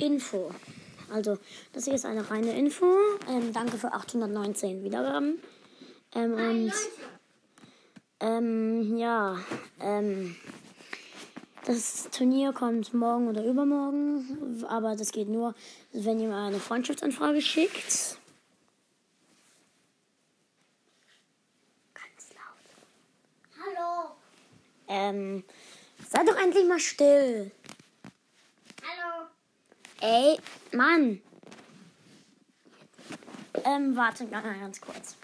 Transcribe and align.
Info. 0.00 0.50
Also, 1.12 1.38
das 1.72 1.84
hier 1.84 1.94
ist 1.94 2.06
eine 2.06 2.30
reine 2.30 2.56
Info. 2.56 2.86
Ähm, 3.28 3.52
danke 3.52 3.76
für 3.76 3.92
819 3.92 4.84
Wiedergaben. 4.84 5.40
Ähm, 6.14 6.32
und 6.34 6.72
ähm, 8.20 8.96
ja, 8.96 9.38
ähm, 9.80 10.36
das 11.64 12.08
Turnier 12.10 12.52
kommt 12.52 12.92
morgen 12.94 13.28
oder 13.28 13.44
übermorgen, 13.44 14.64
aber 14.68 14.96
das 14.96 15.12
geht 15.12 15.28
nur, 15.28 15.54
wenn 15.92 16.18
ihr 16.20 16.28
mir 16.28 16.36
eine 16.36 16.58
Freundschaftsanfrage 16.58 17.40
schickt. 17.40 18.18
Ganz 21.94 22.32
laut. 22.34 22.66
Hallo. 23.64 24.10
Ähm, 24.88 25.44
sei 26.08 26.24
doch 26.24 26.36
endlich 26.36 26.66
mal 26.66 26.80
still. 26.80 27.52
Ey, 30.00 30.38
Mann. 30.72 31.20
Ähm, 33.64 33.96
warte 33.96 34.26
ga- 34.26 34.40
ganz 34.40 34.80
kurz. 34.80 35.16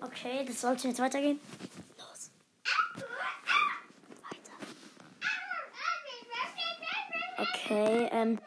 Okay, 0.00 0.44
das 0.46 0.60
sollte 0.60 0.88
jetzt 0.88 1.00
weitergehen. 1.00 1.40
Los. 1.98 2.30
Weiter. 4.22 4.52
Okay, 7.38 8.08
ähm. 8.12 8.38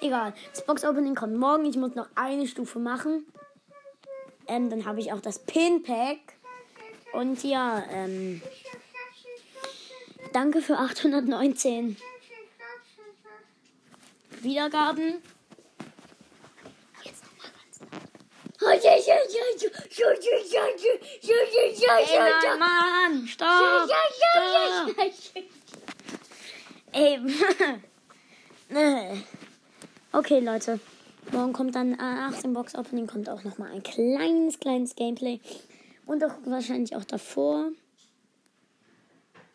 Egal. 0.00 0.34
Das 0.52 0.64
Box-Opening 0.66 1.14
kommt 1.14 1.36
morgen. 1.36 1.64
Ich 1.64 1.76
muss 1.76 1.94
noch 1.94 2.08
eine 2.14 2.46
Stufe 2.46 2.78
machen. 2.78 3.26
Ähm, 4.46 4.68
dann 4.70 4.84
habe 4.84 5.00
ich 5.00 5.12
auch 5.12 5.20
das 5.20 5.38
Pin-Pack. 5.38 6.18
Und 7.12 7.42
ja, 7.44 7.82
ähm, 7.90 8.42
danke 10.32 10.60
für 10.60 10.78
819 10.78 11.96
Wiedergaben. 14.42 15.22
Jetzt 17.02 17.24
nochmal 17.24 17.50
ganz 17.52 17.80
laut. 17.80 18.70
Ey, 22.10 22.18
nein, 22.18 22.58
Mann, 22.58 23.26
stopp. 23.26 23.88
Stopp. 23.88 25.44
Ey. 26.94 27.18
Nee. 28.70 29.24
okay, 30.12 30.38
Leute. 30.38 30.78
Morgen 31.32 31.52
kommt 31.52 31.74
dann 31.74 31.94
äh, 31.94 31.96
nach 31.96 32.40
dem 32.40 32.52
Box 32.52 32.76
Opening 32.76 33.08
kommt 33.08 33.28
auch 33.28 33.42
noch 33.42 33.58
mal 33.58 33.72
ein 33.72 33.82
kleines, 33.82 34.60
kleines 34.60 34.94
Gameplay. 34.94 35.40
Und 36.06 36.22
auch 36.22 36.34
wahrscheinlich 36.44 36.94
auch 36.94 37.04
davor. 37.04 37.70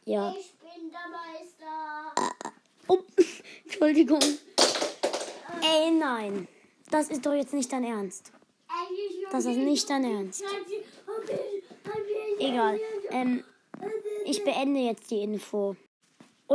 Ja. 0.03 0.35
Ich 0.37 0.53
bin 0.59 0.91
der 0.91 0.99
Meister. 1.09 2.33
Oh, 2.89 2.99
Entschuldigung. 3.63 4.19
Ey, 5.61 5.91
nein. 5.91 6.45
Das 6.91 7.09
ist 7.09 7.25
doch 7.25 7.33
jetzt 7.33 7.53
nicht 7.53 7.71
dein 7.71 7.85
Ernst. 7.85 8.33
Das 9.31 9.45
ist 9.45 9.57
nicht 9.57 9.89
dein 9.89 10.03
Ernst. 10.03 10.43
Egal. 12.39 12.79
Ähm, 13.11 13.45
ich 14.25 14.43
beende 14.43 14.81
jetzt 14.81 15.09
die 15.09 15.21
Info. 15.23 15.77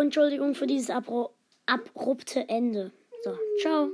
Entschuldigung 0.03 0.55
für 0.55 0.67
dieses 0.67 0.91
abru 0.91 1.29
abrupte 1.67 2.49
Ende. 2.49 2.93
So, 3.23 3.39
ciao. 3.61 3.93